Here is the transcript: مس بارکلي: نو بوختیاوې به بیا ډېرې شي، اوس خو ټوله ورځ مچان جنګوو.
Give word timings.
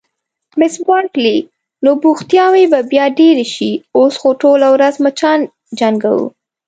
مس 0.59 0.75
بارکلي: 0.87 1.37
نو 1.83 1.89
بوختیاوې 2.03 2.63
به 2.71 2.79
بیا 2.91 3.05
ډېرې 3.19 3.45
شي، 3.55 3.71
اوس 3.97 4.13
خو 4.21 4.29
ټوله 4.41 4.67
ورځ 4.75 4.95
مچان 5.05 5.39
جنګوو. 5.79 6.27